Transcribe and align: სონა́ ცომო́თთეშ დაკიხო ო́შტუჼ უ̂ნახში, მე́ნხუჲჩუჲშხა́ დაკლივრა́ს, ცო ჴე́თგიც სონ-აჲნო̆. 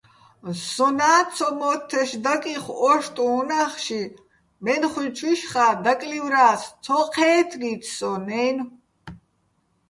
სონა́ 0.71 1.19
ცომო́თთეშ 1.35 2.09
დაკიხო 2.23 2.73
ო́შტუჼ 2.91 3.25
უ̂ნახში, 3.39 4.01
მე́ნხუჲჩუჲშხა́ 4.63 5.71
დაკლივრა́ს, 5.83 6.61
ცო 6.83 6.97
ჴე́თგიც 7.13 7.83
სონ-აჲნო̆. 7.95 8.67